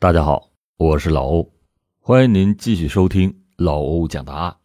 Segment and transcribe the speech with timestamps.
[0.00, 1.52] 大家好，我是老欧，
[1.98, 4.56] 欢迎您继续收听老欧讲答案。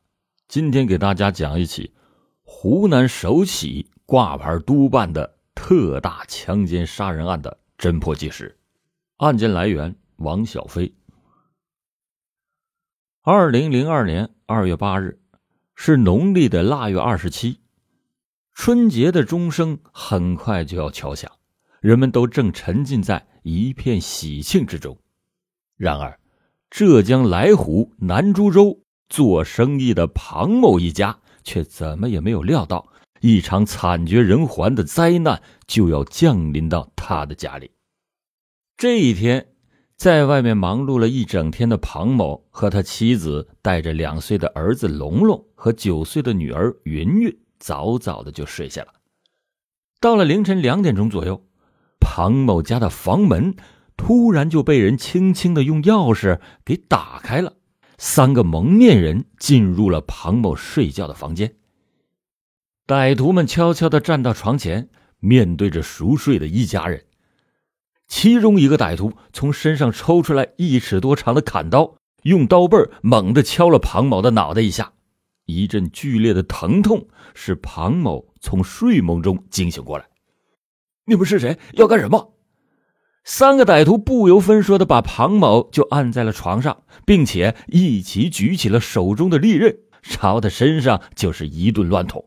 [0.47, 1.93] 今天给大家讲一起
[2.42, 8.57] 湖南首起挂牌督办的特大强奸杀人案的侦破纪实。
[9.18, 10.96] 案件来源：王小飞。
[13.22, 15.20] 二零零二年二月八日，
[15.76, 17.60] 是农历的腊月二十七，
[18.54, 21.30] 春节的钟声很快就要敲响，
[21.82, 24.98] 人们都正沉浸在一片喜庆之中。
[25.78, 26.18] 然而，
[26.70, 28.79] 浙江来湖南株洲
[29.10, 32.88] 做生意的庞某一家却怎么也没有料到，
[33.20, 37.71] 一场惨绝人寰的灾难就要降临到他的家里。
[38.77, 39.48] 这一天，
[39.98, 48.93] 在外面忙碌了一整天的庞某和他妻子，带着两岁的儿子龙龙和九岁的女儿云云，早早的就睡下了。
[49.99, 51.43] 到了凌晨两点钟左右，
[51.99, 53.55] 庞某家的房门。
[53.98, 57.54] 突然就被人轻轻的用钥匙给打开了，
[57.98, 61.55] 三个蒙面人进入了庞某睡觉的房间。
[62.85, 67.06] 歹徒们悄悄的站到床前，面对着熟睡的一家人。
[68.08, 74.94] 其中一个歹徒从身上抽出来一尺多长的砍刀，用刀背猛地敲了庞某的脑袋一下，
[75.46, 80.06] 一阵剧烈的疼痛使庞某从睡梦中惊醒过来。
[81.06, 81.58] 你们是谁？
[81.74, 82.34] 要干什么？
[83.28, 92.23] 三个歹徒不由分说的把庞某就按在了床上，并且一起举起了手中的利刃，朝他身上就是一顿乱捅。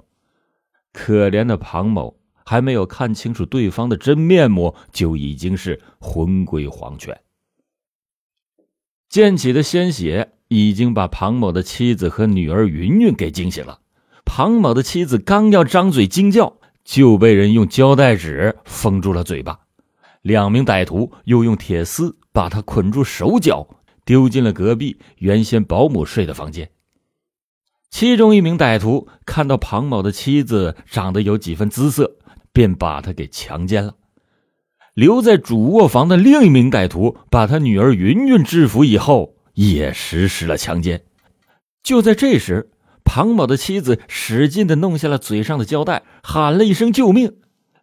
[0.93, 7.21] 可怜的庞某还没有看清楚对方的真面目，就已经是魂归黄泉。
[9.09, 13.79] 溅起的鲜血已经把庞某的妻子和女儿云云给惊醒了。
[14.25, 19.61] 庞某的妻子刚要张嘴惊叫，就被人用胶带纸封住了嘴巴。
[20.29, 23.67] 两名歹徒又用铁丝把他捆住手脚，
[24.05, 26.69] 丢进了隔壁原先保姆睡的房间。
[27.89, 32.19] 其中一名歹徒看到庞某的妻子长得有几分姿色，
[32.53, 33.95] 便把他给强奸了。
[34.93, 41.05] 留在主卧房的另一名歹徒把他女儿云云制服以后，也实施了强奸。
[41.83, 42.69] 就在这时，
[43.03, 47.39] 庞某的妻子使劲的弄下了嘴上的胶带，喊了一声救命。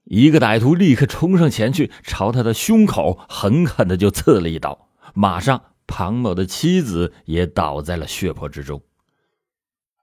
[0.06, 4.88] 一个歹徒立刻冲上前去，朝他的胸口狠狠的就刺了一刀。
[5.14, 8.82] 马上，庞某的妻子也倒在了血泊之中。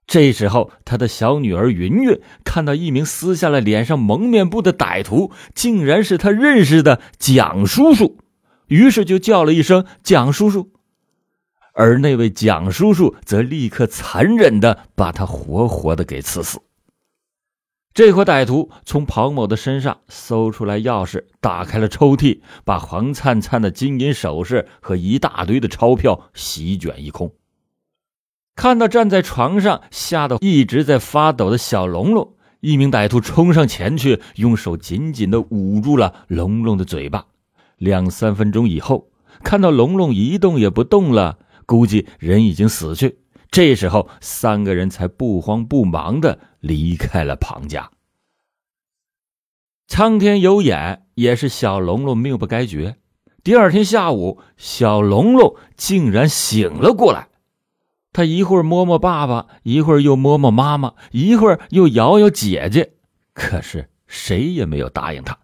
[0.05, 8.17] 这时候，他的小女儿云云看到一名撕下了脸上蒙面布的歹徒，竟然是他认识的蒋叔叔，
[8.67, 10.73] 于是就叫了一声“蒋叔叔”，
[11.73, 16.59] 而那位蒋叔叔则立刻残忍的把他活活的给刺死。
[17.93, 27.31] 这伙歹徒从庞某的身上搜出来钥匙，打开了抽屉，把黄灿灿的金银首饰和一大堆的钞票席卷一空。
[28.55, 37.27] 看到站在床上吓得一直在发抖的小龙龙，一名歹徒冲上前去，用手紧紧的捂住了龙龙的嘴巴。
[37.77, 39.09] 两三分钟以后，
[39.43, 41.37] 看到龙龙一动也不动了，
[41.67, 43.19] 估计人已经死去。
[43.53, 47.91] 这时候，三个人才不慌不忙的离开了庞家。
[49.87, 52.95] 苍天有眼，也是小龙龙命不该绝。
[53.43, 57.27] 第二天下午，小龙龙竟然醒了过来。
[58.11, 62.93] 他一会儿摸摸爸爸，一会儿又摸摸妈妈，一会儿又摇摇姐姐，
[63.35, 65.37] 可是谁也没有答应他。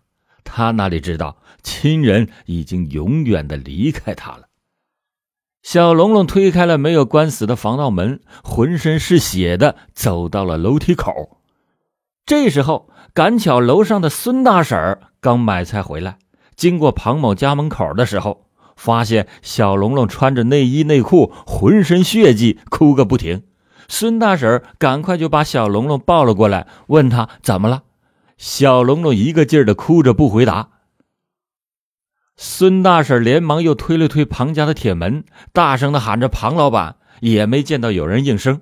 [0.43, 4.48] 他哪里知道，亲人已经永远的离开他了。
[5.61, 11.37] 小龙龙推开了没有关死的防盗门，浑身是血的走到了楼梯口。
[12.25, 16.17] 这时候，赶巧楼上的孙大婶刚买菜回来，
[16.55, 18.45] 经过庞某家门口的时候，
[18.77, 23.43] 发现小龙龙穿着内衣内裤，浑身血迹，哭个不停。
[23.87, 27.83] 孙大婶赶快就把小龙龙抱了过来，问他怎么了。
[28.37, 30.69] 小龙龙一个劲儿的哭着不回答。
[32.41, 38.61] 孙大婶连忙又推了推庞家的铁门，大声的喊着：“庞老板！”也没见到有人应声。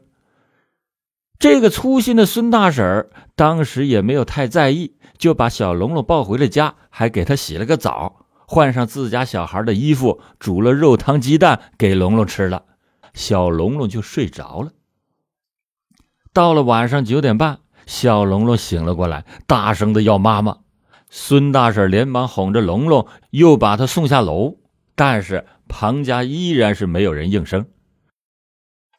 [1.37, 12.63] 这个粗心的孙大婶当时也没有太在意，就把小龙龙抱回了家，还给他洗了个澡，换上自家小孩的衣服，煮了肉汤鸡蛋给龙龙吃了。
[13.13, 14.71] 小龙龙就睡着了。
[16.33, 20.57] 到了晚上九点半，小龙龙醒了过来，大声的要妈妈。
[21.09, 24.57] 孙大婶连忙哄着龙龙，又把他送下楼，
[24.95, 27.65] 但是庞家依然是没有人应声。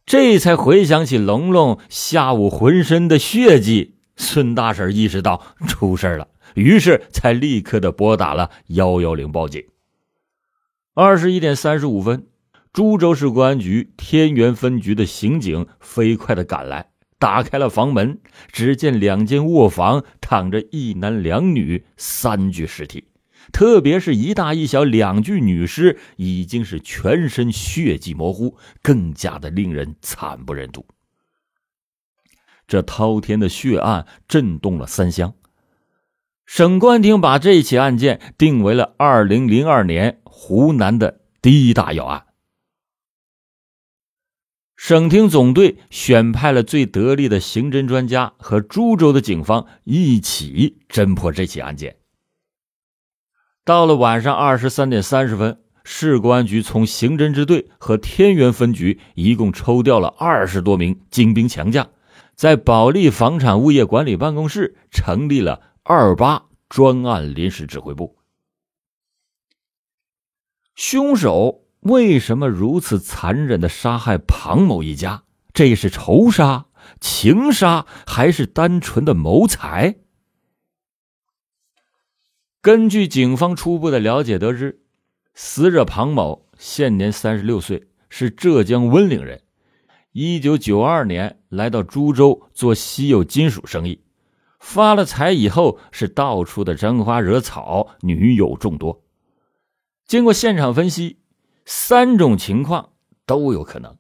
[0.07, 9.63] 这才回想起龙龙下午浑身的血迹，孙大婶意识到出事了，于是才立刻的拨打了幺幺零报警。
[10.95, 12.27] 二十一点三十五分，
[12.73, 16.89] 株洲市公安局天元分局的刑警飞快的赶来，
[17.19, 18.21] 打开了房门，
[18.53, 23.09] 只见两间卧房躺着一男两女三具尸体，
[23.53, 30.87] 特别是一大一小两具女尸，已经是全身血迹模糊，更加的令人惨不忍睹。
[32.69, 35.35] 这滔天的血案震动了三乡。
[36.47, 42.28] 省公安厅把这起案件定为了二零零二年湖南的第一大要案。
[44.79, 51.97] 省厅总队选派了最得力的刑侦专家和株洲的警方一起侦破这起案件。
[53.65, 61.91] 到了晚上二十三点三十分，市公安局从刑侦支队和天元分局一共抽调了二十多名精兵强将，
[62.37, 65.61] 在保利房产物业管理办公室成立了。
[65.83, 68.17] 二八专案临时指挥部，
[70.77, 75.25] 凶手为什么如此残忍的杀害庞某一家？
[75.53, 76.67] 这是仇杀、
[77.01, 79.97] 情杀，还是单纯的谋财？
[82.61, 84.83] 根据警方初步的了解得知，
[85.35, 89.41] 死者庞某现年三十六岁，是浙江温岭人，
[90.13, 94.05] 一九九二年来到株洲做稀有金属生意。
[94.61, 99.03] 发了财以后，是到处的沾花惹草，女友众多。
[100.07, 101.21] 经过现场分析，
[101.71, 102.93] 三种情况
[103.27, 103.99] 都有可能：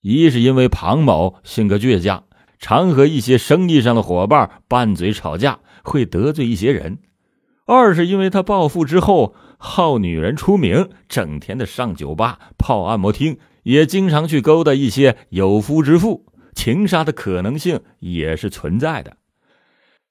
[0.00, 2.22] 一是因为庞某性格倔强，
[2.60, 6.98] 常和一些生意上的伙伴拌嘴吵架，会得罪一些人；
[7.66, 19.16] 二是因为他暴富之后好女人出名，整天的上酒吧、泡按摩厅，也经常去勾搭一些有夫之妇，情杀的可能性也是存在的。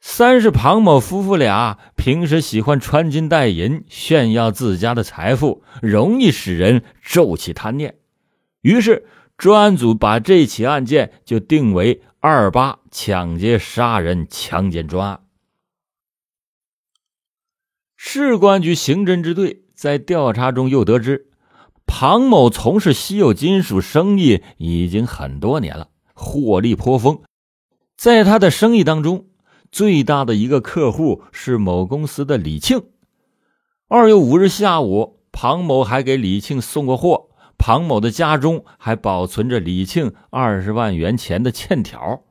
[0.06, 7.96] 三是庞某夫妇俩平时喜欢穿金戴银，炫耀自家的财富，容易使人骤起贪念。
[8.62, 9.08] 于是
[9.38, 15.22] 专案组把这起案件就定为“二八抢劫杀人强奸专案”。
[17.96, 21.30] 市公安局刑侦支队在调查中又得知，
[21.86, 27.22] 庞某从事稀有金属生意已经很多年了，获利颇丰，
[27.96, 29.28] 在他的生意当中。
[29.74, 32.84] 最大的一个客户是某公司的李庆。
[33.88, 37.30] 二月五日下午，庞某还给李庆送过货。
[37.58, 42.22] 庞某的家中还保存着李庆二十万元钱的欠条。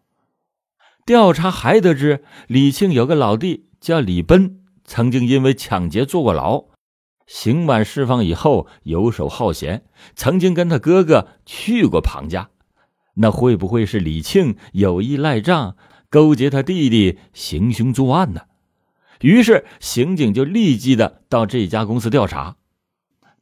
[1.05, 6.67] 调查还得知，李庆有个老弟叫李奔，曾经因为抢劫坐过牢，
[7.27, 9.83] 刑满释放以后游手好闲，
[10.15, 12.51] 曾经跟他哥哥去过庞家。
[13.15, 15.77] 那会不会是李庆有意赖账？
[16.13, 18.43] 勾结他弟弟行凶作案呢？
[19.23, 22.57] 于是刑警就立即的到这家公司调查，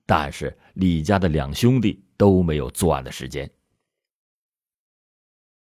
[0.06, 3.50] 但是李家的两兄弟都没有作案的时间。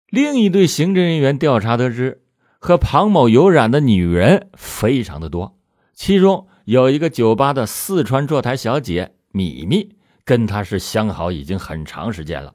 [0.08, 2.22] 另一队刑侦人员调查得知，
[2.60, 5.58] 和庞某有染的女人非常的多，
[5.96, 12.54] 其中有一个酒吧的四川坐台小姐米米，跟他是相好已经很长时间了。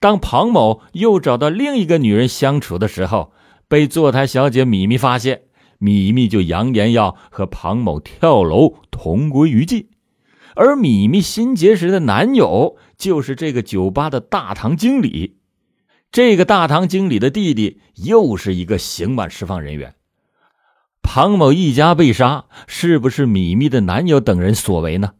[0.00, 3.32] 当庞某又找到另一个女人相处的时候，
[3.72, 5.44] 被坐台小姐米米发现，
[5.78, 9.88] 米米就扬言要和庞某跳楼同归于尽，
[10.54, 15.38] 而米米新结识的男友就是这个酒吧的大堂经理，
[16.10, 19.94] 这个大堂经理的弟弟又是一个刑满释放人员。
[21.00, 25.14] 庞某一家被杀，是不是米米的男友等人所为呢？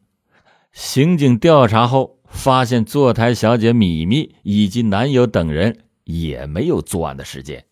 [0.75, 7.64] 刑警调查后发现，坐台小姐米米以及男友等人也没有作案的时间。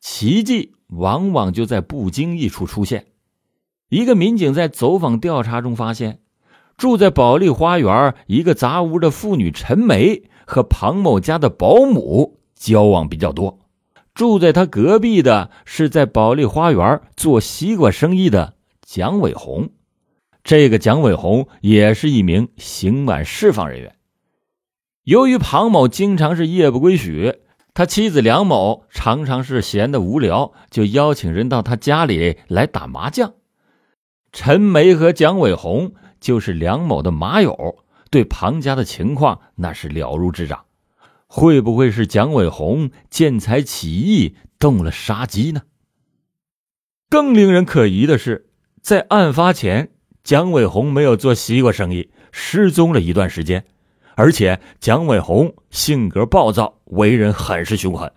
[0.00, 3.06] 奇迹往往就在不经意处出现。
[3.88, 6.20] 一个民警在走访调查中发现，
[6.76, 13.58] 住在保利花园一个杂屋的妇女陈梅和庞某家的保姆交往比较多。
[14.14, 19.70] 住在他隔壁的是在保利花园做西瓜生意的蒋伟红。
[20.42, 23.94] 这个蒋伟红也是一名刑满释放人员。
[25.04, 27.34] 由于庞某经常是夜不归宿。
[27.78, 33.34] 他妻子梁某常常是闲得无聊，就邀请人到他家里来打麻将。
[34.32, 37.76] 陈梅和蒋伟红就是梁某的麻友，
[38.10, 40.64] 对庞家的情况那是了如指掌。
[41.28, 45.62] 会不会是蒋伟红见财起意，动了杀机呢？
[47.08, 48.48] 更令人可疑的是，
[48.82, 49.92] 在案发前，
[50.24, 53.64] 蒋伟红没有做西瓜生意，失踪了一段时间。
[54.18, 58.12] 而且蒋伟红性格暴躁，为人很是凶狠，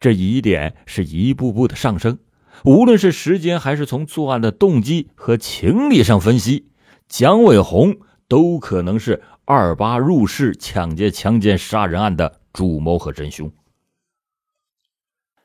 [0.00, 2.18] 这疑点是一步步的上升。
[2.64, 6.72] 无论是时间，还是从作案的动机和情理上分析，
[7.08, 13.52] 蒋伟红都可能是二八入室抢劫、强奸、杀人案的主谋和真凶。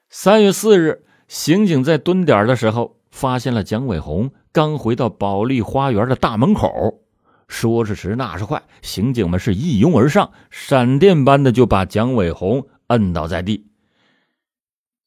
[0.09, 7.03] 三月四日，刑警在蹲点的时候，发现了蒋伟红刚回到保利花园的大门口。
[7.47, 13.67] 说时迟，那时快，刑警们是一拥而上，闪电般的就把蒋伟红摁倒在地。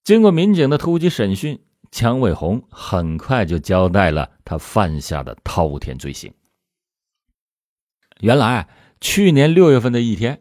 [0.02, 6.32] 经过民警的突击审讯，蒋伟红很快就交代了他犯下的滔天罪行。
[8.20, 8.68] 原来，
[9.00, 10.40] 去年六月份的一天，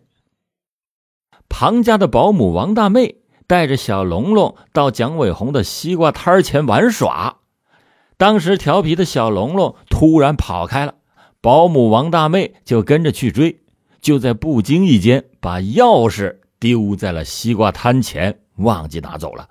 [1.50, 7.40] 庞家的保姆王大妹带着小龙龙到蒋伟红的西瓜摊前玩耍，
[8.18, 10.96] 当时调皮的小龙龙突然跑开了。
[11.42, 13.62] 保姆王大妹就跟着去追，
[14.02, 19.50] 就在不经意间把钥匙丢在了西瓜摊前，忘记拿走了。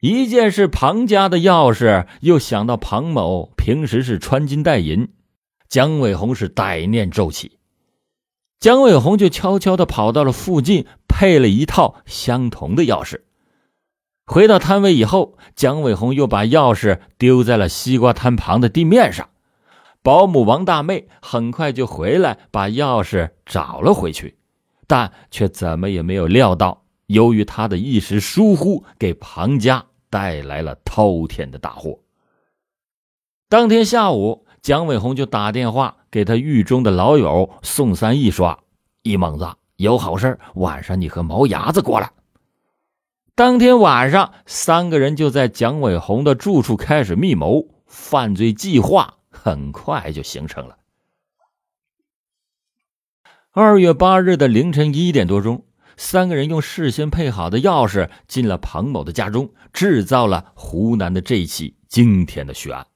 [0.00, 5.08] 一件是庞家的钥匙，又想到庞某平时是穿金戴银，
[5.68, 7.58] 姜伟红是歹念骤起，
[8.58, 13.22] 姜伟红就悄悄的跑到了附近，配了一套相同的钥匙。
[14.26, 19.30] 回到摊位以后，姜伟红又把钥匙丢在了西瓜摊旁的地面上。
[20.04, 24.36] 保姆王大妹很快就回来，把钥匙找了回去，
[24.86, 32.00] 但却怎么也没有料到，由于她的一时疏忽，给庞家带来了滔天的大祸。
[33.48, 38.58] 当天下午，蒋伟红就打电话给他狱中的老友宋三义说
[39.04, 42.10] ：“一猛子有好事，晚上你和毛牙子过来。”
[43.34, 49.14] 当天晚上，三个人就在蒋伟红的住处开始密谋犯罪计划。
[49.44, 50.78] 很快就形成了。
[53.50, 55.66] 二月八日的凌晨一点多钟，
[55.98, 62.86] 三个人用事先配好的钥匙进了彭某的家中，制造了湖南的这起惊天的血案。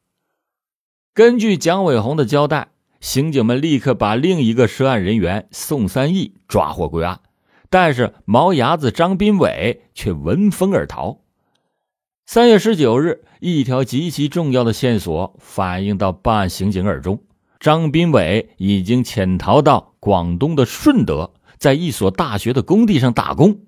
[1.13, 7.21] 根据蒋伟红的交代，刑警们立刻把另一个涉案人员宋三义抓获归案，
[7.69, 11.21] 但是毛牙子张斌伟却闻风而逃。
[12.31, 17.23] 三月十九日，一条极其重要的线索反映到办案刑警耳中：
[17.59, 23.61] 张斌伟已经潜逃到广东的顺德，在一所大学的工地上打工。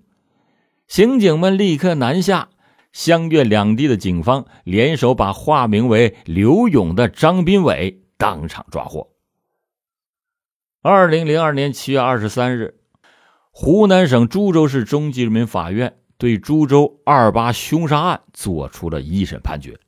[0.88, 2.50] 刑警们立刻南下，
[2.92, 9.08] 湘粤两地的警方联手把化名为刘勇的张斌伟当场抓获。
[10.82, 12.74] 二零零二年七月二十三日，
[13.52, 15.96] 湖南省株洲市中级人民法院。
[16.20, 19.80] 对株洲二八凶杀案作出了一审判决，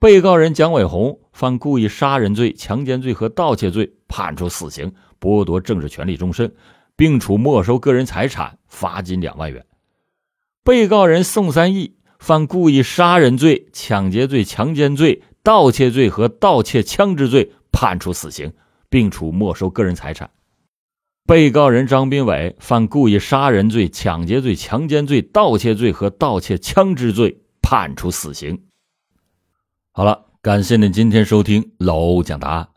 [0.00, 4.90] 被告人蒋伟红犯故意杀人罪、强奸罪和盗窃罪，判处死刑，
[5.20, 6.54] 剥夺政治权利终身，
[6.96, 9.62] 并处没收个人财产、罚金两万元。
[10.64, 18.50] 被告人宋三义犯故意杀人罪、抢劫罪、强奸罪、盗窃罪和盗窃枪支罪，判处死刑，
[18.88, 20.30] 并处没收个人财产。
[21.24, 28.60] 被告人张斌伟犯故意杀人罪、抢劫罪、强奸罪、盗窃罪和盗窃枪支罪，判处死刑。
[29.92, 32.68] 好了，感谢您今天收听老欧讲答案。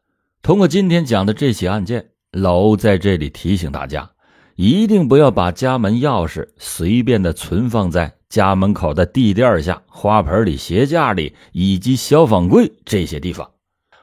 [0.43, 4.11] 通过今天讲的这起案件，老欧在这里提醒大家，
[4.55, 13.49] 一定不要把家门钥匙随便的存放在家门口的地垫下、花盆里、鞋架里以及消防柜这些地方。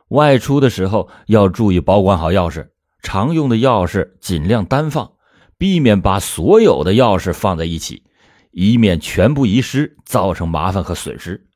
[0.08, 2.66] 外出的时候要注意保管好钥匙。
[3.02, 5.12] 常用的钥匙尽量单放，
[5.59, 8.04] 避免把所有的钥匙放在一起，
[8.52, 11.47] 以免全部遗失，造成麻烦和损失。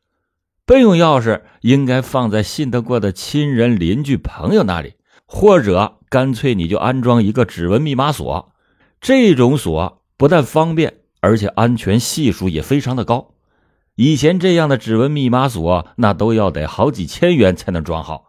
[0.67, 8.53] 备用钥匙应该放在信得过的亲人、邻居、朋友那里，或者干脆你就安装一个指纹密码锁。
[9.01, 13.35] 这种锁不但方便，而且安全系数也非常的高。
[13.95, 18.25] 以前这样的指纹密码锁，那都要得好几千元才能装好。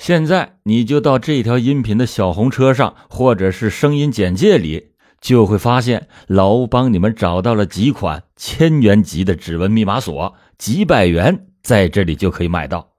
[0.00, 12.92] 现在你就到这条音频的小红车上，或者是声音简介里，就会发现老欧帮你们找到了几款千元级的指纹密码锁，几百元在这里就可以买到。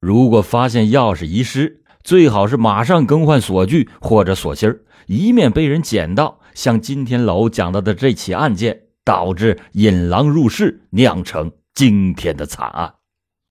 [0.00, 6.40] 如果发现钥匙遗失，最好是马上更换锁具或者锁芯以免被人捡到。
[6.52, 12.94] 像今天老欧讲到的这起案件，导致引狼入室，酿成惊天的惨案。